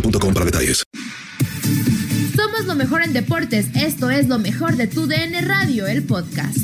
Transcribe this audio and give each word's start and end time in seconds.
boostmobile.com 0.00 0.34
para 0.34 0.46
detalles. 0.46 0.84
Somos 2.36 2.64
lo 2.66 2.74
mejor 2.74 3.02
en 3.02 3.12
deportes. 3.12 3.66
Esto 3.74 4.10
es 4.10 4.28
lo 4.28 4.38
mejor 4.38 4.76
de 4.76 4.86
tu 4.86 5.06
DN 5.06 5.40
Radio, 5.42 5.86
el 5.86 6.04
podcast. 6.04 6.58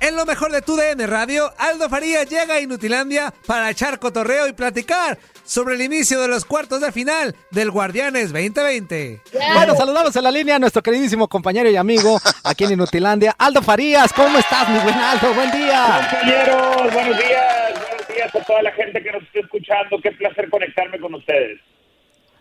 En 0.00 0.16
lo 0.16 0.26
mejor 0.26 0.50
de 0.50 0.62
tu 0.62 0.76
DN 0.76 1.06
Radio, 1.06 1.52
Aldo 1.58 1.88
Faría 1.88 2.24
llega 2.24 2.54
a 2.54 2.60
Inutilandia 2.60 3.32
para 3.46 3.70
echar 3.70 4.00
cotorreo 4.00 4.48
y 4.48 4.52
platicar 4.52 5.16
sobre 5.44 5.76
el 5.76 5.82
inicio 5.82 6.20
de 6.20 6.28
los 6.28 6.44
cuartos 6.44 6.80
de 6.80 6.90
final 6.90 7.36
del 7.50 7.70
Guardianes 7.70 8.32
2020. 8.32 9.22
Bueno, 9.54 9.76
saludamos 9.76 10.14
en 10.16 10.24
la 10.24 10.30
línea 10.30 10.56
a 10.56 10.58
nuestro 10.58 10.82
queridísimo 10.82 11.28
compañero 11.28 11.70
y 11.70 11.76
amigo 11.76 12.20
aquí 12.42 12.64
en 12.64 12.72
Inutilandia, 12.72 13.34
Aldo 13.38 13.62
Farías. 13.62 14.12
¿Cómo 14.12 14.38
estás, 14.38 14.68
mi 14.68 14.78
buen 14.80 14.94
Aldo? 14.94 15.32
Buen 15.34 15.52
día. 15.52 16.08
Compañeros, 16.10 16.92
buenos 16.92 17.18
días. 17.18 17.31
Días 18.32 18.44
a 18.44 18.46
toda 18.46 18.62
la 18.62 18.72
gente 18.72 19.02
que 19.02 19.12
nos 19.12 19.22
está 19.22 19.40
escuchando. 19.40 19.98
Qué 20.02 20.12
placer 20.12 20.48
conectarme 20.50 20.98
con 20.98 21.14
ustedes. 21.14 21.60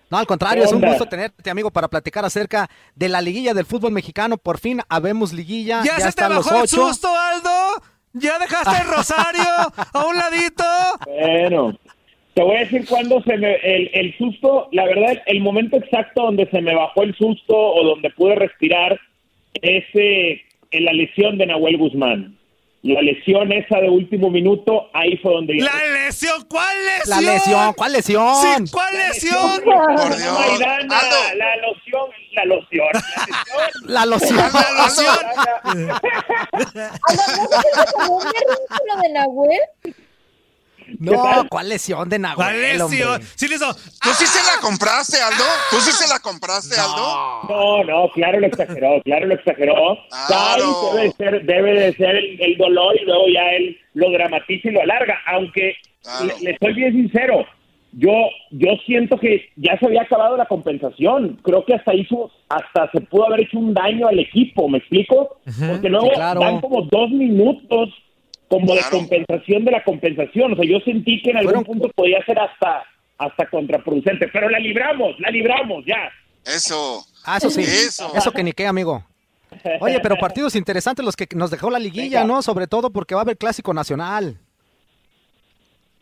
No, 0.09 0.17
al 0.17 0.27
contrario, 0.27 0.65
es 0.65 0.73
un 0.73 0.81
gusto 0.81 1.05
tenerte, 1.05 1.49
amigo, 1.49 1.71
para 1.71 1.87
platicar 1.87 2.25
acerca 2.25 2.69
de 2.95 3.07
la 3.07 3.21
liguilla 3.21 3.53
del 3.53 3.65
fútbol 3.65 3.93
mexicano. 3.93 4.37
Por 4.37 4.59
fin 4.59 4.81
habemos 4.89 5.31
liguilla. 5.31 5.83
¿Ya, 5.85 5.95
se 5.95 6.03
te 6.03 6.09
están 6.09 6.33
los 6.33 6.45
bajó 6.45 6.57
el 6.57 6.63
ocho. 6.63 6.87
susto, 6.87 7.07
Aldo? 7.07 7.81
¿Ya 8.13 8.37
dejaste 8.37 8.81
el 8.81 8.87
rosario 8.89 9.41
a 9.93 10.05
un 10.05 10.17
ladito? 10.17 10.63
Bueno, 11.05 11.79
te 12.33 12.43
voy 12.43 12.57
a 12.57 12.59
decir 12.59 12.85
cuándo 12.87 13.21
se 13.23 13.37
me. 13.37 13.55
El, 13.55 13.89
el 13.93 14.17
susto, 14.17 14.67
la 14.73 14.83
verdad, 14.83 15.21
el 15.27 15.39
momento 15.39 15.77
exacto 15.77 16.23
donde 16.23 16.45
se 16.49 16.61
me 16.61 16.75
bajó 16.75 17.03
el 17.03 17.15
susto 17.15 17.55
o 17.55 17.81
donde 17.85 18.09
pude 18.09 18.35
respirar 18.35 18.99
es 19.61 19.85
eh, 19.93 20.41
en 20.71 20.85
la 20.85 20.91
lesión 20.91 21.37
de 21.37 21.45
Nahuel 21.45 21.77
Guzmán. 21.77 22.37
La 22.83 22.99
lesión 22.99 23.51
esa 23.51 23.77
de 23.79 23.89
último 23.89 24.31
minuto, 24.31 24.89
ahí 24.93 25.15
fue 25.17 25.33
donde. 25.33 25.53
¿La 25.55 25.71
lesión? 26.05 26.43
¿Cuál 26.49 26.75
lesión? 26.83 27.09
La 27.09 27.33
lesión, 27.33 27.73
¿cuál 27.73 27.91
lesión? 27.91 28.35
Sí, 28.35 28.71
¿cuál 28.71 28.97
lesión? 28.97 29.61
Por 29.63 30.17
Dios. 30.17 30.39
Maidana, 30.39 31.01
la 31.35 31.57
loción, 31.57 32.09
la 32.31 32.45
loción. 32.45 32.87
La 33.85 34.05
loción. 34.07 34.37
La 34.37 34.83
loción. 34.83 35.15
lo 38.87 39.01
de 39.01 39.09
Nahuel? 39.09 39.59
No, 40.99 41.45
¿cuál 41.49 41.69
lesión 41.69 42.07
de 42.09 42.19
Nahuel, 42.19 42.35
¿Cuál 42.35 42.61
lesión? 42.61 43.21
Sí, 43.35 43.47
le 43.47 43.55
hizo. 43.55 43.73
¿Tú 43.73 44.09
sí 44.17 44.25
se 44.25 44.39
la 44.43 44.59
compraste, 44.61 45.17
Aldo? 45.21 45.43
¿Tú 45.69 45.77
sí 45.77 45.91
se 45.91 46.07
la 46.07 46.19
compraste, 46.19 46.75
Aldo? 46.79 47.43
No, 47.49 47.83
no, 47.83 48.09
claro 48.13 48.39
lo 48.39 48.47
exageró, 48.47 49.01
claro 49.03 49.27
lo 49.27 49.33
exageró. 49.35 49.97
Ay, 50.11 50.61
debe 50.93 51.03
de 51.03 51.11
ser, 51.13 51.45
debe 51.45 51.73
de 51.79 51.93
ser 51.95 52.15
el, 52.15 52.41
el 52.41 52.57
dolor 52.57 52.95
y 53.01 53.05
luego 53.05 53.23
ya 53.33 53.49
él 53.57 53.77
lo 53.93 54.11
dramatiza 54.11 54.69
y 54.69 54.71
lo 54.71 54.81
alarga. 54.81 55.17
Aunque 55.27 55.75
le, 56.25 56.51
le 56.51 56.57
soy 56.59 56.73
bien 56.73 56.93
sincero, 56.93 57.45
yo 57.93 58.11
yo 58.51 58.69
siento 58.85 59.17
que 59.17 59.49
ya 59.57 59.77
se 59.77 59.85
había 59.85 60.03
acabado 60.03 60.37
la 60.37 60.45
compensación. 60.45 61.39
Creo 61.43 61.65
que 61.65 61.73
hasta 61.75 61.93
hizo, 61.93 62.31
hasta 62.49 62.89
se 62.91 63.01
pudo 63.01 63.27
haber 63.27 63.41
hecho 63.41 63.57
un 63.59 63.73
daño 63.73 64.07
al 64.07 64.19
equipo, 64.19 64.69
¿me 64.69 64.77
explico? 64.77 65.37
Porque 65.69 65.89
luego 65.89 66.07
Sí, 66.07 66.13
claro. 66.15 66.39
dan 66.39 66.61
como 66.61 66.83
dos 66.83 67.09
minutos 67.09 67.89
como 68.51 68.75
de 68.75 68.81
compensación 68.91 69.63
de 69.63 69.71
la 69.71 69.81
compensación. 69.81 70.51
O 70.51 70.55
sea, 70.57 70.65
yo 70.69 70.81
sentí 70.81 71.21
que 71.21 71.29
en 71.29 71.37
algún 71.37 71.63
punto 71.63 71.89
podía 71.95 72.23
ser 72.25 72.37
hasta 72.37 72.83
hasta 73.17 73.45
contraproducente, 73.45 74.27
pero 74.33 74.49
la 74.49 74.59
libramos, 74.59 75.17
la 75.19 75.29
libramos 75.29 75.85
ya. 75.85 76.11
Eso. 76.43 77.05
Ah, 77.23 77.37
eso 77.37 77.49
sí. 77.49 77.61
Eso. 77.61 78.11
Eso, 78.15 78.31
que 78.31 78.43
ni 78.43 78.51
qué, 78.51 78.65
amigo. 78.65 79.05
Oye, 79.79 79.99
pero 80.01 80.15
partidos 80.19 80.55
interesantes 80.55 81.05
los 81.05 81.15
que 81.15 81.27
nos 81.35 81.51
dejó 81.51 81.69
la 81.69 81.79
liguilla, 81.79 82.25
¿no? 82.25 82.41
Sobre 82.41 82.67
todo 82.67 82.91
porque 82.91 83.15
va 83.15 83.21
a 83.21 83.23
haber 83.23 83.37
clásico 83.37 83.73
nacional. 83.73 84.37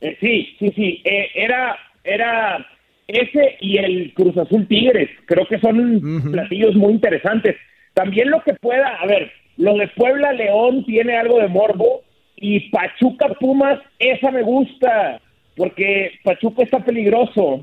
Eh, 0.01 0.17
sí, 0.21 0.55
sí, 0.57 0.71
sí. 0.75 1.01
Eh, 1.03 1.29
era, 1.35 1.77
era 2.03 2.65
ese 3.05 3.57
y 3.59 3.77
el 3.77 4.13
Cruz 4.15 4.37
Azul 4.37 4.65
Tigres. 4.67 5.09
Creo 5.25 5.45
que 5.47 5.59
son 5.59 6.31
platillos 6.31 6.73
muy 6.75 6.93
interesantes. 6.93 7.57
También 7.93 8.31
lo 8.31 8.41
que 8.43 8.53
pueda, 8.53 8.95
a 8.95 9.05
ver, 9.05 9.29
lo 9.57 9.75
de 9.75 9.89
Puebla 9.89 10.31
León 10.31 10.85
tiene 10.85 11.17
algo 11.17 11.39
de 11.39 11.49
morbo 11.49 12.03
y 12.41 12.69
Pachuca 12.69 13.27
Pumas, 13.39 13.79
esa 13.99 14.31
me 14.31 14.41
gusta, 14.41 15.19
porque 15.55 16.11
Pachuca 16.23 16.63
está 16.63 16.79
peligroso. 16.79 17.61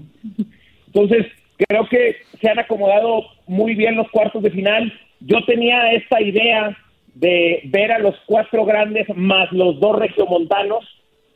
Entonces, 0.87 1.27
creo 1.57 1.89
que 1.89 2.17
se 2.41 2.51
han 2.51 2.59
acomodado 2.59 3.25
muy 3.47 3.75
bien 3.75 3.97
los 3.97 4.11
cuartos 4.11 4.43
de 4.43 4.51
final. 4.51 4.93
Yo 5.21 5.45
tenía 5.47 5.93
esta 5.93 6.21
idea 6.21 6.77
de 7.15 7.63
ver 7.65 7.93
a 7.93 7.99
los 7.99 8.15
cuatro 8.27 8.65
grandes 8.65 9.07
más 9.17 9.51
los 9.53 9.81
dos 9.81 9.99
regiomontanos, 9.99 10.85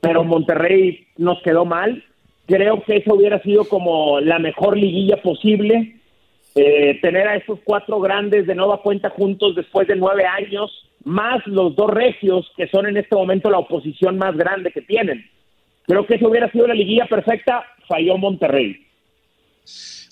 pero 0.01 0.25
Monterrey 0.25 1.07
nos 1.17 1.41
quedó 1.43 1.65
mal. 1.65 2.05
Creo 2.47 2.83
que 2.83 2.97
eso 2.97 3.15
hubiera 3.15 3.41
sido 3.43 3.65
como 3.65 4.21
la 4.21 4.39
mejor 4.39 4.77
liguilla 4.77 5.23
posible. 5.23 5.97
Eh, 6.55 6.99
tener 7.01 7.29
a 7.29 7.37
esos 7.37 7.61
cuatro 7.65 8.01
grandes 8.01 8.47
de 8.47 8.55
nueva 8.55 8.83
cuenta 8.83 9.09
juntos 9.09 9.55
después 9.55 9.87
de 9.87 9.95
nueve 9.95 10.25
años, 10.27 10.90
más 11.05 11.47
los 11.47 11.75
dos 11.76 11.91
regios 11.91 12.50
que 12.56 12.69
son 12.69 12.87
en 12.87 12.97
este 12.97 13.14
momento 13.14 13.50
la 13.50 13.58
oposición 13.58 14.19
más 14.19 14.37
grande 14.37 14.73
que 14.73 14.82
tienen. 14.82 15.29
Creo 15.87 16.06
que 16.06 16.17
eso 16.17 16.29
hubiera 16.29 16.50
sido 16.52 16.67
la 16.67 16.75
liguilla 16.75 17.06
perfecta, 17.06 17.64
falló 17.88 18.17
Monterrey. 18.17 18.87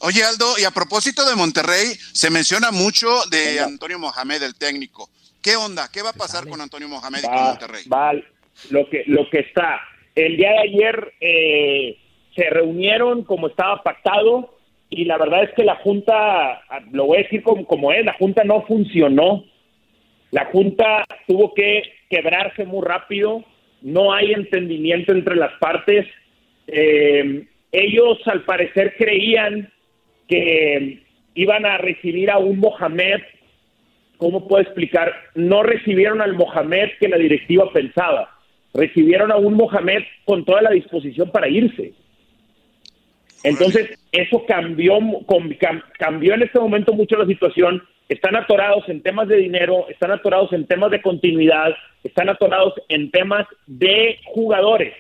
Oye, 0.00 0.23
Aldo, 0.23 0.58
y 0.58 0.64
a 0.64 0.70
propósito 0.70 1.29
de 1.29 1.37
Monterrey, 1.37 1.94
se 2.12 2.31
menciona 2.31 2.70
mucho 2.70 3.08
de 3.31 3.61
Antonio 3.61 3.99
Mohamed, 3.99 4.43
el 4.43 4.55
técnico. 4.55 5.11
¿Qué 5.43 5.56
onda? 5.56 5.88
¿Qué 5.93 6.02
va 6.02 6.11
a 6.11 6.14
pasar 6.14 6.49
con 6.49 6.61
Antonio 6.61 6.88
Mohamed 6.88 7.20
y 7.20 7.26
con 7.26 7.43
Monterrey? 7.43 7.85
va 7.93 8.12
lo 8.70 8.88
que 8.90 9.05
lo 9.06 9.31
que 9.31 9.38
está 9.38 9.81
el 10.14 10.37
día 10.37 10.50
de 10.50 10.58
ayer 10.58 11.14
eh, 11.20 11.99
se 12.35 12.50
reunieron 12.50 13.23
como 13.25 13.49
estaba 13.49 13.82
pactado 13.82 14.55
y 14.90 15.05
la 15.05 15.19
verdad 15.19 15.44
es 15.44 15.50
que 15.55 15.64
la 15.64 15.76
Junta, 15.76 16.62
lo 16.90 17.06
voy 17.06 17.19
a 17.19 17.23
decir 17.23 17.43
como, 17.43 17.67
como 17.67 17.93
es, 17.93 18.05
la 18.05 18.14
Junta 18.14 18.43
no 18.44 18.62
funcionó. 18.62 19.44
La 20.31 20.47
Junta 20.47 21.05
tuvo 21.27 21.55
que 21.55 21.83
quebrarse 22.11 22.65
muy 22.65 22.85
rápido, 22.85 23.45
no 23.83 24.13
hay 24.13 24.33
entendimiento 24.33 25.13
entre 25.13 25.37
las 25.37 25.53
partes. 25.59 26.07
Eh, 26.67 27.47
ellos 27.73 28.19
al 28.27 28.45
parecer 28.45 28.95
creían 28.97 29.73
que 30.27 31.03
iban 31.35 31.65
a 31.65 31.79
recibir 31.79 32.31
a 32.31 32.39
un 32.39 32.59
Mohamed, 32.59 33.21
¿cómo 34.17 34.47
puedo 34.49 34.63
explicar? 34.63 35.15
No 35.35 35.63
recibieron 35.63 36.21
al 36.21 36.35
Mohamed 36.35 36.91
que 37.01 37.09
la 37.09 37.17
directiva 37.17 37.73
pensaba, 37.73 38.37
recibieron 38.75 39.33
a 39.33 39.37
un 39.37 39.55
Mohamed 39.55 40.03
con 40.25 40.45
toda 40.45 40.63
la 40.63 40.71
disposición 40.71 41.31
para 41.31 41.49
irse. 41.49 41.93
Entonces, 43.45 43.99
eso 44.13 44.45
cambió, 44.47 44.99
cambió 45.99 46.35
en 46.35 46.43
este 46.43 46.59
momento 46.59 46.93
mucho 46.93 47.17
la 47.17 47.27
situación. 47.27 47.83
Están 48.09 48.37
atorados 48.37 48.89
en 48.89 49.03
temas 49.03 49.29
de 49.29 49.37
dinero, 49.37 49.87
están 49.89 50.11
atorados 50.11 50.53
en 50.53 50.67
temas 50.67 50.91
de 50.91 51.03
continuidad, 51.03 51.75
están 52.03 52.31
atorados 52.31 52.75
en 52.89 53.11
temas 53.11 53.47
de 53.67 54.19
jugadores. 54.25 54.95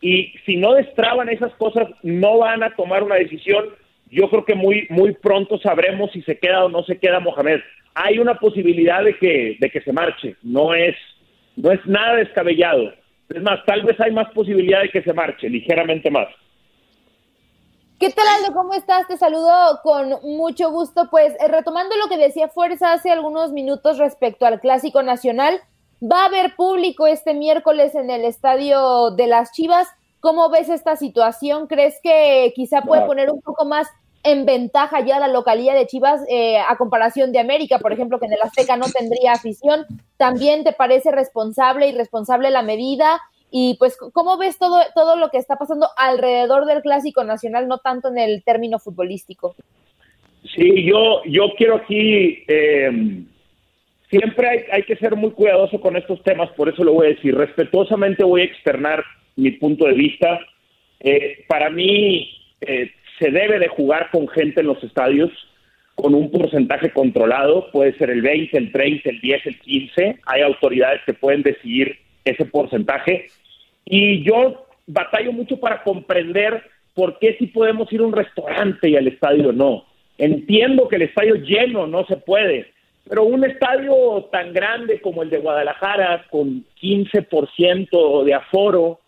Y 0.00 0.32
si 0.46 0.56
no 0.56 0.74
destraban 0.74 1.28
esas 1.28 1.52
cosas, 1.54 1.88
no 2.02 2.38
van 2.38 2.62
a 2.62 2.74
tomar 2.74 3.02
una 3.02 3.16
decisión. 3.16 3.66
Yo 4.10 4.28
creo 4.28 4.44
que 4.44 4.54
muy, 4.54 4.86
muy 4.90 5.12
pronto 5.12 5.58
sabremos 5.58 6.10
si 6.12 6.22
se 6.22 6.38
queda 6.38 6.64
o 6.64 6.68
no 6.68 6.82
se 6.82 6.98
queda 6.98 7.20
Mohamed. 7.20 7.60
Hay 7.94 8.18
una 8.18 8.34
posibilidad 8.34 9.04
de 9.04 9.16
que, 9.16 9.56
de 9.60 9.70
que 9.70 9.80
se 9.82 9.92
marche. 9.92 10.34
No 10.42 10.74
es, 10.74 10.96
no 11.54 11.70
es 11.70 11.84
nada 11.86 12.16
descabellado. 12.16 12.92
Es 13.28 13.42
más, 13.42 13.64
tal 13.64 13.82
vez 13.82 14.00
hay 14.00 14.10
más 14.10 14.28
posibilidad 14.32 14.82
de 14.82 14.88
que 14.88 15.02
se 15.02 15.12
marche, 15.12 15.48
ligeramente 15.48 16.10
más. 16.10 16.26
¿Qué 18.00 18.08
tal, 18.08 18.24
Aldo? 18.26 18.54
¿Cómo 18.54 18.72
estás? 18.72 19.06
Te 19.08 19.18
saludo 19.18 19.78
con 19.82 20.20
mucho 20.22 20.70
gusto. 20.70 21.10
Pues 21.10 21.34
eh, 21.34 21.48
retomando 21.48 21.94
lo 21.98 22.08
que 22.08 22.16
decía 22.16 22.48
Fuerza 22.48 22.94
hace 22.94 23.10
algunos 23.10 23.52
minutos 23.52 23.98
respecto 23.98 24.46
al 24.46 24.58
Clásico 24.58 25.02
Nacional, 25.02 25.60
va 26.02 26.22
a 26.22 26.26
haber 26.28 26.56
público 26.56 27.06
este 27.06 27.34
miércoles 27.34 27.94
en 27.94 28.08
el 28.08 28.24
Estadio 28.24 29.10
de 29.10 29.26
las 29.26 29.52
Chivas. 29.52 29.86
¿Cómo 30.20 30.48
ves 30.48 30.70
esta 30.70 30.96
situación? 30.96 31.66
¿Crees 31.66 32.00
que 32.02 32.54
quizá 32.56 32.80
puede 32.80 33.04
poner 33.04 33.30
un 33.30 33.42
poco 33.42 33.66
más 33.66 33.86
en 34.22 34.46
ventaja 34.46 35.00
ya 35.00 35.18
la 35.18 35.28
localidad 35.28 35.74
de 35.74 35.86
Chivas 35.86 36.22
eh, 36.30 36.58
a 36.58 36.78
comparación 36.78 37.32
de 37.32 37.38
América, 37.38 37.80
por 37.80 37.92
ejemplo, 37.92 38.18
que 38.18 38.26
en 38.26 38.32
el 38.32 38.40
Azteca 38.40 38.78
no 38.78 38.86
tendría 38.86 39.32
afición? 39.32 39.84
¿También 40.16 40.64
te 40.64 40.72
parece 40.72 41.10
responsable 41.10 41.88
y 41.88 41.92
responsable 41.92 42.50
la 42.50 42.62
medida? 42.62 43.20
Y 43.50 43.76
pues, 43.78 43.96
¿cómo 44.12 44.36
ves 44.38 44.58
todo, 44.58 44.80
todo 44.94 45.16
lo 45.16 45.30
que 45.30 45.38
está 45.38 45.56
pasando 45.56 45.88
alrededor 45.96 46.66
del 46.66 46.82
Clásico 46.82 47.24
Nacional, 47.24 47.68
no 47.68 47.78
tanto 47.78 48.08
en 48.08 48.18
el 48.18 48.42
término 48.44 48.78
futbolístico? 48.78 49.54
Sí, 50.54 50.84
yo, 50.84 51.22
yo 51.24 51.52
quiero 51.56 51.76
aquí, 51.76 52.44
eh, 52.48 53.22
siempre 54.08 54.48
hay, 54.48 54.58
hay, 54.72 54.82
que 54.84 54.96
ser 54.96 55.16
muy 55.16 55.30
cuidadoso 55.32 55.80
con 55.80 55.96
estos 55.96 56.22
temas, 56.22 56.50
por 56.50 56.68
eso 56.68 56.84
lo 56.84 56.94
voy 56.94 57.06
a 57.06 57.10
decir. 57.10 57.34
Respetuosamente 57.34 58.24
voy 58.24 58.42
a 58.42 58.44
externar 58.44 59.04
mi 59.36 59.50
punto 59.52 59.86
de 59.86 59.94
vista. 59.94 60.40
Eh, 61.00 61.44
para 61.48 61.70
mí, 61.70 62.30
eh, 62.60 62.90
se 63.18 63.30
debe 63.30 63.58
de 63.58 63.68
jugar 63.68 64.10
con 64.10 64.28
gente 64.28 64.60
en 64.60 64.66
los 64.66 64.82
estadios 64.82 65.30
con 66.00 66.14
un 66.14 66.30
porcentaje 66.30 66.90
controlado, 66.90 67.70
puede 67.70 67.96
ser 67.98 68.10
el 68.10 68.22
20, 68.22 68.56
el 68.56 68.72
30, 68.72 69.10
el 69.10 69.20
10, 69.20 69.46
el 69.46 69.58
15. 69.60 70.16
Hay 70.24 70.42
autoridades 70.42 71.02
que 71.04 71.12
pueden 71.12 71.42
decidir 71.42 71.98
ese 72.24 72.46
porcentaje. 72.46 73.26
Y 73.84 74.22
yo 74.24 74.66
batallo 74.86 75.32
mucho 75.32 75.58
para 75.58 75.82
comprender 75.82 76.62
por 76.94 77.18
qué 77.18 77.36
si 77.38 77.46
podemos 77.46 77.92
ir 77.92 78.00
a 78.00 78.06
un 78.06 78.12
restaurante 78.12 78.88
y 78.88 78.96
al 78.96 79.08
estadio 79.08 79.52
no. 79.52 79.84
Entiendo 80.18 80.88
que 80.88 80.96
el 80.96 81.02
estadio 81.02 81.36
lleno 81.36 81.86
no 81.86 82.04
se 82.06 82.16
puede, 82.16 82.72
pero 83.08 83.24
un 83.24 83.44
estadio 83.44 84.28
tan 84.30 84.52
grande 84.52 85.00
como 85.00 85.22
el 85.22 85.30
de 85.30 85.38
Guadalajara, 85.38 86.26
con 86.30 86.64
15% 86.80 88.24
de 88.24 88.34
aforo, 88.34 89.00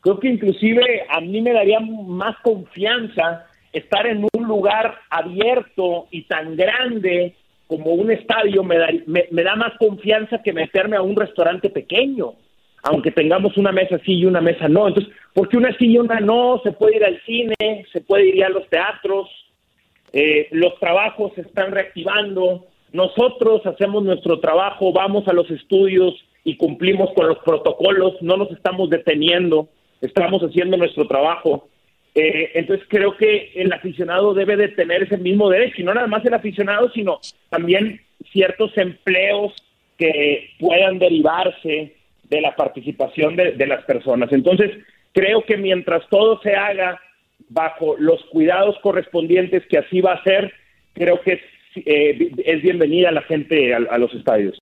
creo 0.00 0.20
que 0.20 0.28
inclusive 0.28 1.04
a 1.08 1.20
mí 1.20 1.40
me 1.40 1.52
daría 1.52 1.80
más 1.80 2.36
confianza 2.42 3.46
estar 3.72 4.06
en 4.06 4.26
un 4.32 4.46
lugar 4.46 4.98
abierto 5.10 6.06
y 6.10 6.22
tan 6.22 6.56
grande 6.56 7.34
como 7.66 7.92
un 7.92 8.10
estadio, 8.10 8.62
me 8.62 8.76
da, 8.76 8.88
me 9.06 9.42
da 9.42 9.56
más 9.56 9.72
confianza 9.78 10.42
que 10.42 10.52
meterme 10.52 10.96
a 10.96 11.02
un 11.02 11.16
restaurante 11.16 11.70
pequeño 11.70 12.34
aunque 12.82 13.12
tengamos 13.12 13.56
una 13.56 13.72
mesa 13.72 13.98
sí 14.04 14.14
y 14.14 14.26
una 14.26 14.40
mesa 14.40 14.68
no. 14.68 14.88
Entonces, 14.88 15.12
¿por 15.32 15.48
qué 15.48 15.56
una 15.56 15.76
sí 15.78 15.86
y 15.86 15.98
una 15.98 16.20
no? 16.20 16.60
Se 16.64 16.72
puede 16.72 16.96
ir 16.96 17.04
al 17.04 17.20
cine, 17.24 17.86
se 17.92 18.00
puede 18.00 18.26
ir 18.28 18.44
a 18.44 18.48
los 18.48 18.68
teatros, 18.68 19.28
eh, 20.12 20.48
los 20.50 20.78
trabajos 20.78 21.32
se 21.34 21.42
están 21.42 21.70
reactivando, 21.70 22.66
nosotros 22.92 23.64
hacemos 23.66 24.02
nuestro 24.02 24.40
trabajo, 24.40 24.92
vamos 24.92 25.26
a 25.28 25.32
los 25.32 25.50
estudios 25.50 26.14
y 26.44 26.56
cumplimos 26.56 27.10
con 27.14 27.28
los 27.28 27.38
protocolos, 27.38 28.20
no 28.20 28.36
nos 28.36 28.50
estamos 28.50 28.90
deteniendo, 28.90 29.68
estamos 30.00 30.42
haciendo 30.42 30.76
nuestro 30.76 31.06
trabajo. 31.06 31.68
Eh, 32.14 32.50
entonces 32.54 32.84
creo 32.90 33.16
que 33.16 33.52
el 33.54 33.72
aficionado 33.72 34.34
debe 34.34 34.56
de 34.56 34.68
tener 34.68 35.04
ese 35.04 35.16
mismo 35.16 35.48
derecho, 35.48 35.80
y 35.80 35.84
no 35.84 35.94
nada 35.94 36.08
más 36.08 36.24
el 36.26 36.34
aficionado, 36.34 36.90
sino 36.90 37.20
también 37.48 38.00
ciertos 38.32 38.76
empleos 38.76 39.54
que 39.96 40.50
puedan 40.58 40.98
derivarse 40.98 41.94
de 42.32 42.40
la 42.40 42.56
participación 42.56 43.36
de, 43.36 43.66
las 43.66 43.84
personas. 43.84 44.32
Entonces, 44.32 44.70
creo 45.12 45.44
que 45.44 45.58
mientras 45.58 46.08
todo 46.08 46.40
se 46.40 46.56
haga 46.56 46.98
bajo 47.50 47.94
los 47.98 48.24
cuidados 48.30 48.78
correspondientes 48.80 49.66
que 49.66 49.76
así 49.76 50.00
va 50.00 50.14
a 50.14 50.24
ser, 50.24 50.50
creo 50.94 51.20
que 51.20 51.32
es, 51.34 51.40
eh, 51.84 52.58
bienvenida 52.62 53.10
la 53.10 53.22
gente 53.22 53.74
a 53.74 53.98
los 53.98 54.14
estadios 54.14 54.61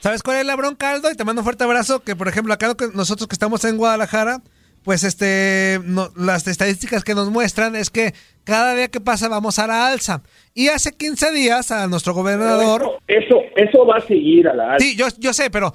¿Sabes 0.00 0.22
cuál 0.22 0.38
es 0.38 0.46
la 0.46 0.56
bronca, 0.56 0.90
Aldo? 0.90 1.10
Y 1.10 1.14
te 1.14 1.24
mando 1.24 1.40
un 1.40 1.44
fuerte 1.44 1.64
abrazo. 1.64 2.00
Que, 2.00 2.16
por 2.16 2.28
ejemplo, 2.28 2.52
acá 2.52 2.74
nosotros 2.94 3.28
que 3.28 3.34
estamos 3.34 3.64
en 3.64 3.76
Guadalajara, 3.76 4.42
pues 4.86 5.02
este, 5.02 5.80
las 6.14 6.46
estadísticas 6.46 7.02
que 7.02 7.16
nos 7.16 7.28
muestran 7.28 7.74
es 7.74 7.90
que 7.90 8.14
cada 8.44 8.72
día 8.76 8.86
que 8.86 9.00
pasa 9.00 9.26
vamos 9.26 9.58
a 9.58 9.66
la 9.66 9.88
alza. 9.88 10.22
Y 10.54 10.68
hace 10.68 10.92
15 10.92 11.32
días 11.32 11.72
a 11.72 11.88
nuestro 11.88 12.14
gobernador... 12.14 13.00
Eso, 13.08 13.40
eso, 13.56 13.84
va 13.84 13.96
a 13.96 14.00
seguir 14.00 14.46
a 14.46 14.54
la 14.54 14.74
alza. 14.74 14.86
Sí, 14.86 14.94
yo, 14.94 15.08
yo 15.18 15.32
sé, 15.32 15.50
pero 15.50 15.72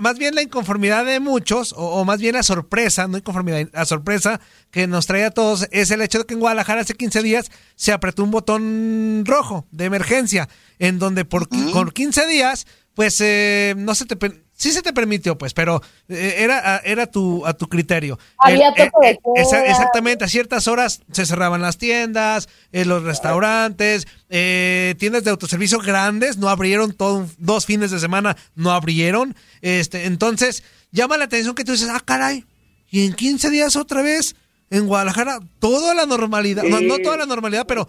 más 0.00 0.16
bien 0.16 0.36
la 0.36 0.42
inconformidad 0.42 1.04
de 1.04 1.18
muchos, 1.18 1.74
o, 1.76 2.04
más 2.04 2.20
bien 2.20 2.36
la 2.36 2.44
sorpresa, 2.44 3.08
no 3.08 3.18
inconformidad, 3.18 3.68
la 3.72 3.84
sorpresa 3.84 4.40
que 4.70 4.86
nos 4.86 5.08
trae 5.08 5.24
a 5.24 5.32
todos 5.32 5.66
es 5.72 5.90
el 5.90 6.00
hecho 6.00 6.20
de 6.20 6.24
que 6.24 6.34
en 6.34 6.40
Guadalajara 6.40 6.82
hace 6.82 6.94
15 6.94 7.20
días 7.24 7.50
se 7.74 7.90
apretó 7.90 8.22
un 8.22 8.30
botón 8.30 9.24
rojo 9.26 9.66
de 9.72 9.86
emergencia, 9.86 10.48
en 10.78 11.00
donde 11.00 11.24
por, 11.24 11.48
por 11.72 11.92
15 11.92 12.28
días 12.28 12.64
pues 12.98 13.20
eh, 13.20 13.74
no 13.76 13.94
se 13.94 14.06
te 14.06 14.16
sí 14.54 14.72
se 14.72 14.82
te 14.82 14.92
permitió, 14.92 15.38
pues, 15.38 15.54
pero 15.54 15.80
eh, 16.08 16.34
era, 16.38 16.78
era 16.78 17.06
tu, 17.06 17.46
a 17.46 17.52
tu 17.52 17.68
criterio. 17.68 18.18
Había 18.38 18.70
eh, 18.70 19.16
exactamente, 19.44 20.24
a 20.24 20.26
ciertas 20.26 20.66
horas 20.66 21.00
se 21.12 21.24
cerraban 21.24 21.62
las 21.62 21.78
tiendas, 21.78 22.48
los 22.72 23.04
restaurantes, 23.04 24.08
tiendas 24.28 25.22
de 25.22 25.30
autoservicio 25.30 25.78
grandes 25.78 26.38
no 26.38 26.48
abrieron, 26.48 26.92
todo, 26.92 27.28
dos 27.38 27.66
fines 27.66 27.92
de 27.92 28.00
semana 28.00 28.36
no 28.56 28.72
abrieron. 28.72 29.36
Este, 29.62 30.06
entonces, 30.06 30.64
llama 30.90 31.18
la 31.18 31.26
atención 31.26 31.54
que 31.54 31.62
tú 31.62 31.70
dices, 31.70 31.90
ah, 31.92 32.02
caray, 32.04 32.46
y 32.90 33.06
en 33.06 33.12
15 33.12 33.48
días 33.50 33.76
otra 33.76 34.02
vez 34.02 34.34
en 34.70 34.88
Guadalajara, 34.88 35.38
toda 35.60 35.94
la 35.94 36.04
normalidad, 36.04 36.64
no, 36.64 36.98
toda 36.98 37.16
la 37.16 37.26
normalidad, 37.26 37.64
pero... 37.64 37.86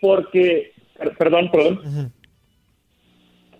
Porque, 0.00 0.72
perdón, 1.18 1.50
perdón 1.50 2.12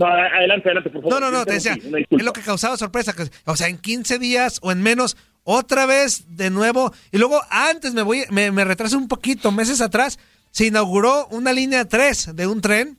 adelante, 0.06 0.68
adelante, 0.68 0.90
por 0.90 1.02
favor. 1.02 1.20
No, 1.20 1.30
no, 1.30 1.38
no, 1.38 1.44
te 1.44 1.54
decía, 1.54 1.74
es 1.74 2.22
lo 2.22 2.32
que 2.32 2.40
causaba 2.40 2.76
sorpresa. 2.76 3.14
o 3.44 3.56
sea, 3.56 3.68
en 3.68 3.78
15 3.78 4.18
días 4.18 4.58
o 4.62 4.72
en 4.72 4.82
menos, 4.82 5.16
otra 5.44 5.86
vez 5.86 6.24
de 6.36 6.50
nuevo. 6.50 6.92
Y 7.10 7.18
luego 7.18 7.40
antes 7.50 7.94
me 7.94 8.02
voy, 8.02 8.24
me, 8.30 8.50
me 8.50 8.64
retraso 8.64 8.96
un 8.96 9.08
poquito, 9.08 9.50
meses 9.52 9.80
atrás, 9.80 10.18
se 10.50 10.66
inauguró 10.66 11.26
una 11.28 11.52
línea 11.52 11.86
3 11.86 12.36
de 12.36 12.46
un 12.46 12.60
tren 12.60 12.98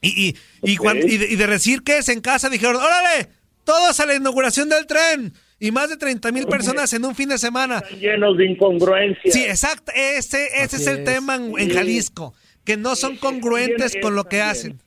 Y, 0.00 0.08
y, 0.08 0.36
y, 0.62 0.78
y 0.80 1.16
de, 1.18 1.26
y 1.32 1.36
de 1.36 1.46
decir 1.46 1.82
que 1.82 1.98
es 1.98 2.08
en 2.08 2.20
casa, 2.20 2.48
dijeron, 2.48 2.76
órale, 2.76 3.28
todos 3.64 3.98
a 4.00 4.06
la 4.06 4.14
inauguración 4.14 4.68
del 4.68 4.86
tren. 4.86 5.32
Y 5.58 5.70
más 5.70 5.88
de 5.88 5.96
30 5.96 6.30
mil 6.32 6.46
personas 6.46 6.92
en 6.92 7.04
un 7.04 7.14
fin 7.14 7.28
de 7.28 7.38
semana. 7.38 7.82
llenos 7.98 8.36
de 8.36 8.46
incongruencias. 8.46 9.32
Sí, 9.32 9.44
exacto. 9.44 9.92
Ese, 9.94 10.46
ese 10.62 10.76
es 10.76 10.86
el 10.86 11.04
tema 11.04 11.36
en. 11.36 11.70
Jalisco. 11.72 12.34
Que 12.64 12.76
no 12.76 12.96
son 12.96 13.16
congruentes 13.16 13.94
con 14.02 14.14
lo 14.14 14.24
que 14.24 14.42
hacen. 14.42 14.80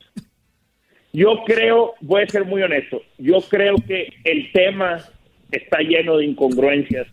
Yo 1.18 1.44
creo, 1.48 1.96
voy 2.02 2.22
a 2.22 2.28
ser 2.28 2.46
muy 2.46 2.62
honesto, 2.62 3.02
yo 3.18 3.40
creo 3.50 3.74
que 3.88 4.08
el 4.24 4.52
tema 4.52 5.00
está 5.52 5.80
lleno 5.80 6.18
de 6.18 6.26
incongruencias. 6.26 7.08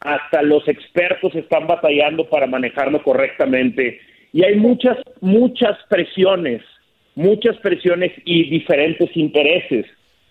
Hasta 0.00 0.40
los 0.40 0.66
expertos 0.66 1.34
están 1.34 1.66
batallando 1.66 2.26
para 2.30 2.46
manejarlo 2.46 3.02
correctamente. 3.02 4.00
Y 4.32 4.44
hay 4.44 4.56
muchas, 4.56 4.96
muchas 5.20 5.76
presiones, 5.90 6.62
muchas 7.16 7.58
presiones 7.58 8.12
y 8.24 8.48
diferentes 8.48 9.14
intereses. 9.14 9.84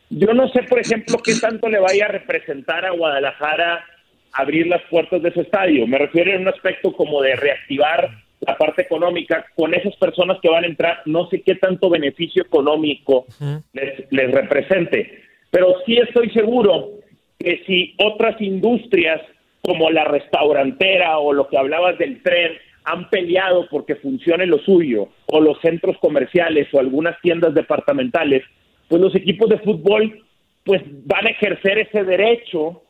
Yo 0.09 0.33
no 0.33 0.49
sé, 0.49 0.63
por 0.63 0.79
ejemplo, 0.79 1.19
qué 1.23 1.35
tanto 1.39 1.69
le 1.69 1.77
vaya 1.77 2.05
a 2.05 2.13
representar 2.13 2.83
a 2.83 2.93
Guadalajara 2.93 3.85
abrir 4.33 4.65
las 4.65 4.81
puertas 4.89 5.21
de 5.21 5.31
su 5.33 5.41
estadio. 5.41 5.85
Me 5.85 5.99
refiero 5.99 6.31
en 6.31 6.41
un 6.41 6.47
aspecto 6.47 6.91
como 6.93 7.21
de 7.21 7.35
reactivar 7.35 8.09
la 8.57 8.65
parte 8.65 8.81
económica 8.83 9.45
con 9.55 9.73
esas 9.73 9.95
personas 9.95 10.37
que 10.41 10.49
van 10.49 10.63
a 10.63 10.67
entrar. 10.67 11.01
No 11.05 11.27
sé 11.29 11.41
qué 11.41 11.55
tanto 11.55 11.89
beneficio 11.89 12.43
económico 12.43 13.25
les, 13.73 14.11
les 14.11 14.31
represente. 14.31 15.21
Pero 15.51 15.75
sí 15.85 15.97
estoy 15.97 16.29
seguro 16.31 16.91
que 17.39 17.63
si 17.65 17.95
otras 17.99 18.39
industrias 18.41 19.21
como 19.61 19.89
la 19.89 20.05
restaurantera 20.05 21.19
o 21.19 21.33
lo 21.33 21.47
que 21.47 21.57
hablabas 21.57 21.97
del 21.97 22.21
tren 22.23 22.53
han 22.83 23.09
peleado 23.09 23.67
porque 23.69 23.95
funcione 23.95 24.45
lo 24.45 24.59
suyo, 24.59 25.09
o 25.25 25.41
los 25.41 25.59
centros 25.59 25.97
comerciales 25.97 26.67
o 26.73 26.79
algunas 26.79 27.19
tiendas 27.21 27.53
departamentales, 27.53 28.43
pues 28.87 29.01
los 29.01 29.13
equipos 29.13 29.49
de 29.49 29.59
fútbol 29.59 30.23
pues 30.63 30.81
van 31.05 31.27
a 31.27 31.31
ejercer 31.31 31.79
ese 31.79 32.03
derecho 32.05 32.83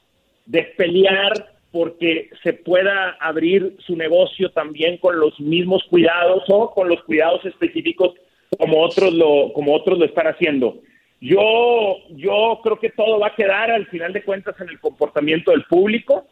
de 0.46 0.64
pelear 0.78 1.57
porque 1.72 2.30
se 2.44 2.54
pueda 2.54 3.18
abrir 3.20 3.76
su 3.86 3.96
negocio 3.96 4.50
también 4.52 4.98
con 4.98 5.20
los 5.20 5.40
mismos 5.40 5.84
cuidados 5.90 6.44
o 6.48 6.74
con 6.74 6.90
los 6.90 7.02
cuidados 7.04 7.44
específicos 7.46 8.14
como 8.58 8.82
otros 8.82 9.14
lo 9.14 9.52
como 9.54 9.74
otros 9.74 10.00
lo 10.00 10.06
están 10.06 10.28
haciendo. 10.28 10.80
Yo 11.20 11.98
yo 12.10 12.60
creo 12.64 12.80
que 12.80 12.90
todo 12.90 13.20
va 13.20 13.28
a 13.28 13.36
quedar 13.36 13.72
al 13.72 13.88
final 13.88 14.14
de 14.14 14.24
cuentas 14.24 14.60
en 14.62 14.70
el 14.70 14.80
comportamiento 14.80 15.52
del 15.52 15.64
público. 15.64 16.26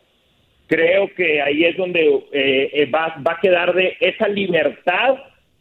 Creo 0.68 1.10
que 1.16 1.42
ahí 1.42 1.64
es 1.66 1.78
donde 1.78 2.08
eh, 2.32 2.72
eh, 2.74 2.86
va, 2.90 3.16
va 3.26 3.34
a 3.34 3.40
quedar 3.40 3.74
de 3.76 3.98
esa 4.00 4.28
libertad 4.28 5.18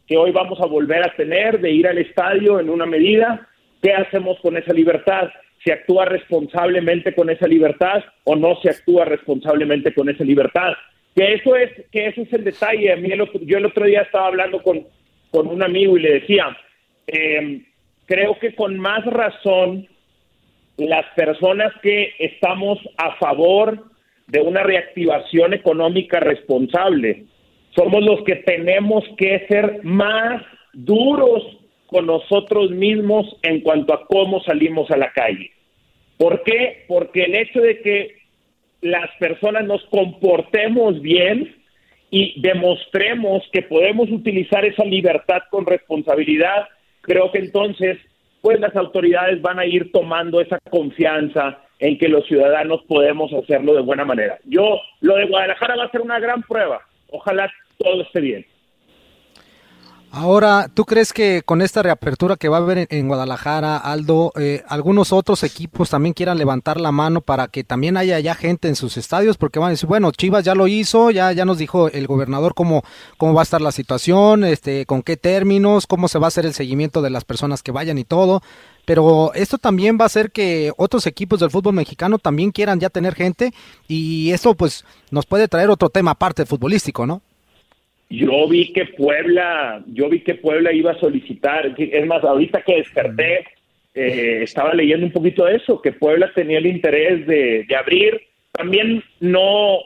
que 0.07 0.17
hoy 0.17 0.31
vamos 0.31 0.59
a 0.61 0.65
volver 0.65 1.03
a 1.03 1.15
tener 1.15 1.59
de 1.59 1.71
ir 1.71 1.87
al 1.87 1.97
estadio 1.97 2.59
en 2.59 2.69
una 2.69 2.85
medida. 2.85 3.47
¿Qué 3.81 3.93
hacemos 3.93 4.39
con 4.39 4.57
esa 4.57 4.73
libertad? 4.73 5.29
¿Se 5.65 5.73
actúa 5.73 6.05
responsablemente 6.05 7.15
con 7.15 7.31
esa 7.31 7.47
libertad 7.47 8.03
o 8.23 8.35
no 8.35 8.55
se 8.61 8.69
actúa 8.69 9.03
responsablemente 9.05 9.95
con 9.95 10.07
esa 10.09 10.23
libertad? 10.23 10.73
Que 11.15 11.33
eso 11.33 11.55
es, 11.55 11.71
que 11.91 12.05
eso 12.05 12.21
es 12.21 12.31
el 12.33 12.43
detalle. 12.43 12.93
A 12.93 12.97
mí 12.97 13.11
el 13.11 13.27
yo 13.47 13.57
el 13.57 13.65
otro 13.65 13.85
día 13.85 14.03
estaba 14.03 14.27
hablando 14.27 14.61
con, 14.61 14.85
con 15.31 15.47
un 15.47 15.63
amigo 15.63 15.97
y 15.97 16.01
le 16.01 16.19
decía, 16.19 16.55
eh, 17.07 17.63
creo 18.05 18.37
que 18.37 18.53
con 18.53 18.77
más 18.77 19.03
razón 19.05 19.87
las 20.77 21.05
personas 21.15 21.73
que 21.81 22.13
estamos 22.19 22.77
a 22.97 23.15
favor 23.15 23.85
de 24.27 24.41
una 24.41 24.61
reactivación 24.61 25.55
económica 25.55 26.19
responsable 26.19 27.25
somos 27.75 28.03
los 28.03 28.23
que 28.23 28.35
tenemos 28.35 29.03
que 29.17 29.45
ser 29.47 29.83
más 29.83 30.43
duros 30.73 31.43
con 31.87 32.05
nosotros 32.05 32.71
mismos 32.71 33.25
en 33.41 33.61
cuanto 33.61 33.93
a 33.93 34.05
cómo 34.05 34.41
salimos 34.41 34.91
a 34.91 34.97
la 34.97 35.11
calle. 35.11 35.54
¿Por 36.17 36.43
qué? 36.43 36.85
Porque 36.87 37.23
el 37.23 37.35
hecho 37.35 37.61
de 37.61 37.81
que 37.81 38.15
las 38.81 39.09
personas 39.19 39.65
nos 39.65 39.83
comportemos 39.85 41.01
bien 41.01 41.55
y 42.09 42.39
demostremos 42.41 43.43
que 43.51 43.63
podemos 43.63 44.09
utilizar 44.11 44.63
esa 44.63 44.85
libertad 44.85 45.41
con 45.49 45.65
responsabilidad, 45.65 46.67
creo 47.01 47.31
que 47.31 47.39
entonces 47.39 47.97
pues 48.41 48.59
las 48.59 48.75
autoridades 48.75 49.41
van 49.41 49.57
a 49.57 49.65
ir 49.65 49.91
tomando 49.91 50.39
esa 50.39 50.59
confianza 50.69 51.59
en 51.79 51.97
que 51.97 52.07
los 52.07 52.25
ciudadanos 52.27 52.83
podemos 52.87 53.33
hacerlo 53.33 53.73
de 53.73 53.81
buena 53.81 54.05
manera. 54.05 54.37
Yo, 54.45 54.79
lo 55.01 55.15
de 55.15 55.25
Guadalajara 55.25 55.75
va 55.75 55.85
a 55.85 55.91
ser 55.91 56.01
una 56.01 56.19
gran 56.19 56.43
prueba. 56.43 56.81
Ojalá 57.09 57.51
todo 57.79 58.03
esté 58.03 58.21
bien. 58.21 58.45
Ahora, 60.17 60.69
¿tú 60.73 60.85
crees 60.85 61.11
que 61.11 61.41
con 61.43 61.61
esta 61.61 61.83
reapertura 61.83 62.37
que 62.37 62.47
va 62.47 62.55
a 62.55 62.61
haber 62.61 62.87
en, 62.89 63.07
Guadalajara, 63.09 63.75
Aldo, 63.75 64.31
eh, 64.39 64.63
algunos 64.69 65.11
otros 65.11 65.43
equipos 65.43 65.89
también 65.89 66.13
quieran 66.13 66.37
levantar 66.37 66.79
la 66.79 66.93
mano 66.93 67.19
para 67.19 67.49
que 67.49 67.65
también 67.65 67.97
haya 67.97 68.17
ya 68.21 68.33
gente 68.33 68.69
en 68.69 68.77
sus 68.77 68.95
estadios? 68.95 69.35
Porque 69.35 69.59
van 69.59 69.67
a 69.67 69.71
decir, 69.71 69.89
bueno, 69.89 70.13
Chivas 70.13 70.45
ya 70.45 70.55
lo 70.55 70.67
hizo, 70.67 71.11
ya, 71.11 71.33
ya 71.33 71.43
nos 71.43 71.57
dijo 71.57 71.89
el 71.89 72.07
gobernador 72.07 72.53
cómo, 72.53 72.83
cómo 73.17 73.33
va 73.33 73.41
a 73.41 73.43
estar 73.43 73.59
la 73.59 73.73
situación, 73.73 74.45
este, 74.45 74.85
con 74.85 75.03
qué 75.03 75.17
términos, 75.17 75.85
cómo 75.85 76.07
se 76.07 76.17
va 76.17 76.27
a 76.27 76.29
hacer 76.29 76.45
el 76.45 76.53
seguimiento 76.53 77.01
de 77.01 77.09
las 77.09 77.25
personas 77.25 77.61
que 77.61 77.73
vayan 77.73 77.97
y 77.97 78.05
todo. 78.05 78.41
Pero 78.85 79.33
esto 79.33 79.57
también 79.57 79.97
va 79.99 80.03
a 80.03 80.05
hacer 80.05 80.31
que 80.31 80.71
otros 80.77 81.07
equipos 81.07 81.41
del 81.41 81.51
fútbol 81.51 81.73
mexicano 81.73 82.19
también 82.19 82.51
quieran 82.51 82.79
ya 82.79 82.89
tener 82.89 83.15
gente 83.15 83.53
y 83.89 84.31
esto 84.31 84.55
pues 84.55 84.85
nos 85.11 85.25
puede 85.25 85.49
traer 85.49 85.69
otro 85.69 85.89
tema 85.89 86.11
aparte 86.11 86.45
futbolístico, 86.45 87.05
¿no? 87.05 87.21
Yo 88.09 88.47
vi 88.47 88.71
que 88.71 88.85
Puebla, 88.85 89.83
yo 89.87 90.09
vi 90.09 90.21
que 90.21 90.35
Puebla 90.35 90.71
iba 90.71 90.91
a 90.91 90.99
solicitar, 90.99 91.73
es 91.77 92.05
más, 92.05 92.23
ahorita 92.23 92.61
que 92.61 92.75
desperté, 92.75 93.45
eh, 93.95 94.41
estaba 94.43 94.73
leyendo 94.73 95.07
un 95.07 95.11
poquito 95.11 95.45
de 95.45 95.55
eso, 95.55 95.81
que 95.81 95.91
Puebla 95.91 96.31
tenía 96.33 96.59
el 96.59 96.67
interés 96.67 97.25
de, 97.25 97.65
de 97.67 97.75
abrir. 97.75 98.21
También 98.51 99.03
no, 99.19 99.79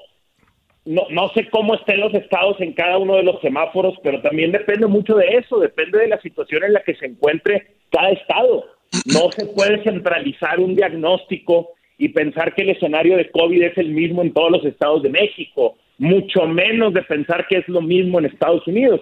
no, 0.86 1.04
no 1.10 1.30
sé 1.30 1.48
cómo 1.50 1.76
estén 1.76 2.00
los 2.00 2.14
estados 2.14 2.60
en 2.60 2.74
cada 2.74 2.98
uno 2.98 3.16
de 3.16 3.24
los 3.24 3.40
semáforos, 3.42 3.96
pero 4.04 4.22
también 4.22 4.52
depende 4.52 4.88
mucho 4.88 5.16
de 5.16 5.28
eso, 5.38 5.60
depende 5.60 6.00
de 6.00 6.08
la 6.08 6.20
situación 6.22 6.64
en 6.64 6.74
la 6.74 6.84
que 6.84 6.96
se 6.96 7.06
encuentre 7.06 7.68
cada 7.92 8.10
estado. 8.10 8.66
No 9.06 9.32
se 9.32 9.46
puede 9.46 9.84
centralizar 9.84 10.60
un 10.60 10.76
diagnóstico 10.76 11.70
y 11.98 12.10
pensar 12.10 12.56
que 12.56 12.64
el 12.64 12.70
escenario 12.70 13.18
de 13.18 13.30
COVID 13.30 13.62
es 13.62 13.78
el 13.78 13.90
mismo 13.90 14.24
en 14.24 14.34
todos 14.34 14.52
los 14.52 14.66
estados 14.66 15.04
de 15.04 15.10
México, 15.10 15.78
mucho 16.00 16.48
menos 16.48 16.94
de 16.94 17.04
pensar 17.04 17.46
que 17.48 17.58
es 17.58 17.68
lo 17.68 17.82
mismo 17.82 18.18
en 18.18 18.26
Estados 18.26 18.66
Unidos. 18.66 19.02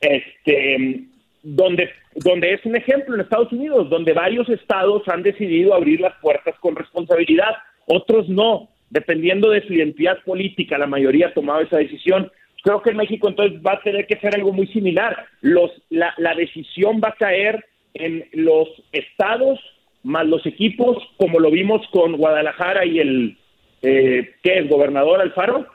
Este, 0.00 1.04
donde, 1.42 1.90
donde 2.16 2.52
es 2.52 2.64
un 2.66 2.76
ejemplo 2.76 3.14
en 3.14 3.20
Estados 3.20 3.52
Unidos, 3.52 3.88
donde 3.88 4.12
varios 4.12 4.48
estados 4.48 5.02
han 5.08 5.22
decidido 5.22 5.74
abrir 5.74 6.00
las 6.00 6.14
puertas 6.20 6.54
con 6.58 6.76
responsabilidad, 6.76 7.54
otros 7.86 8.28
no, 8.28 8.68
dependiendo 8.90 9.50
de 9.50 9.66
su 9.66 9.72
identidad 9.72 10.18
política, 10.24 10.76
la 10.78 10.86
mayoría 10.86 11.28
ha 11.28 11.34
tomado 11.34 11.60
esa 11.62 11.78
decisión. 11.78 12.30
Creo 12.62 12.82
que 12.82 12.90
en 12.90 12.96
México 12.96 13.28
entonces 13.28 13.60
va 13.64 13.74
a 13.74 13.82
tener 13.82 14.06
que 14.06 14.18
ser 14.18 14.34
algo 14.34 14.52
muy 14.52 14.66
similar. 14.68 15.24
Los, 15.40 15.70
la, 15.90 16.14
la 16.18 16.34
decisión 16.34 17.00
va 17.02 17.08
a 17.08 17.16
caer 17.16 17.64
en 17.94 18.24
los 18.32 18.68
estados 18.92 19.60
más 20.04 20.26
los 20.26 20.44
equipos, 20.46 20.96
como 21.16 21.38
lo 21.38 21.50
vimos 21.50 21.86
con 21.92 22.16
Guadalajara 22.16 22.84
y 22.84 22.98
el, 22.98 23.36
eh, 23.82 24.34
¿qué 24.42 24.58
es? 24.60 24.68
¿Gobernador 24.68 25.20
Alfaro? 25.20 25.66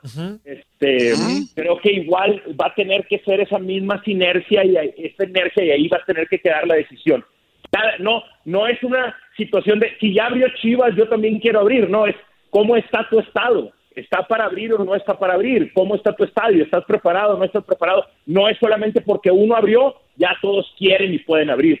Este, 0.44 1.12
creo 1.54 1.78
que 1.80 1.92
igual 1.92 2.42
va 2.60 2.66
a 2.66 2.74
tener 2.74 3.06
que 3.06 3.18
ser 3.20 3.40
esa 3.40 3.58
misma 3.58 4.02
sinergia 4.02 4.64
y 4.64 4.76
ahí- 4.76 4.94
esa 4.96 5.24
inercia 5.24 5.64
y 5.64 5.70
ahí 5.70 5.88
va 5.88 5.98
a 5.98 6.04
tener 6.04 6.26
que 6.28 6.38
quedar 6.40 6.66
la 6.66 6.74
decisión. 6.76 7.24
No, 7.98 8.22
no 8.46 8.66
es 8.66 8.82
una 8.82 9.14
situación 9.36 9.78
de 9.78 9.92
si 10.00 10.14
ya 10.14 10.26
abrió 10.26 10.46
Chivas, 10.60 10.96
yo 10.96 11.06
también 11.08 11.38
quiero 11.38 11.60
abrir, 11.60 11.88
no, 11.90 12.06
es 12.06 12.16
cómo 12.50 12.76
está 12.76 13.06
tu 13.10 13.20
estado. 13.20 13.72
¿Está 13.94 14.22
para 14.28 14.44
abrir 14.44 14.72
o 14.72 14.84
no 14.84 14.94
está 14.94 15.18
para 15.18 15.34
abrir? 15.34 15.72
¿Cómo 15.72 15.96
está 15.96 16.14
tu 16.14 16.22
estadio? 16.22 16.62
¿Estás 16.62 16.84
preparado 16.84 17.34
o 17.34 17.38
no 17.38 17.44
estás 17.44 17.64
preparado? 17.64 18.06
No 18.26 18.48
es 18.48 18.56
solamente 18.58 19.00
porque 19.00 19.28
uno 19.30 19.56
abrió, 19.56 19.96
ya 20.16 20.36
todos 20.40 20.72
quieren 20.78 21.12
y 21.12 21.18
pueden 21.18 21.50
abrir. 21.50 21.80